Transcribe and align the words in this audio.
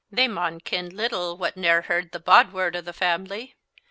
"They 0.11 0.27
maun 0.27 0.61
ken 0.61 0.89
little 0.89 1.37
wha 1.37 1.51
ne'er 1.55 1.83
heard 1.83 2.11
the 2.11 2.19
bod 2.19 2.53
word 2.53 2.75
of 2.75 2.85
the 2.85 2.91
family." 2.91 3.53